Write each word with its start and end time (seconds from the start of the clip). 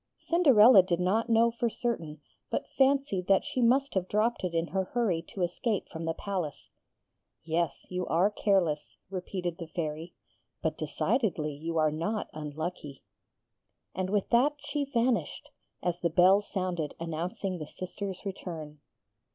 Cinderella 0.17 0.81
did 0.81 0.99
not 0.99 1.29
know 1.29 1.51
for 1.51 1.69
certain, 1.69 2.21
but 2.49 2.65
fancied 2.75 3.27
that 3.27 3.45
she 3.45 3.61
must 3.61 3.93
have 3.93 4.07
dropped 4.07 4.43
it 4.43 4.51
in 4.55 4.65
her 4.69 4.85
hurry 4.85 5.21
to 5.27 5.43
escape 5.43 5.87
from 5.89 6.05
the 6.05 6.15
palace. 6.15 6.71
'Yes, 7.43 7.85
you 7.91 8.07
are 8.07 8.31
careless,' 8.31 8.97
repeated 9.11 9.59
the 9.59 9.67
Fairy; 9.67 10.15
'but 10.63 10.75
decidedly 10.75 11.53
you 11.53 11.77
are 11.77 11.91
not 11.91 12.31
unlucky.' 12.33 13.03
And 13.93 14.09
with 14.09 14.27
that 14.31 14.55
she 14.57 14.85
vanished, 14.91 15.51
as 15.83 15.99
the 15.99 16.09
bell 16.09 16.41
sounded 16.41 16.95
announcing 16.99 17.59
the 17.59 17.67
sisters'return. 17.67 18.79